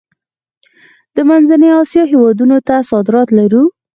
د 1.15 1.17
منځنۍ 1.29 1.69
اسیا 1.81 2.03
هیوادونو 2.11 2.57
ته 2.67 2.75
صادرات 2.91 3.27
لرو؟ 3.37 3.63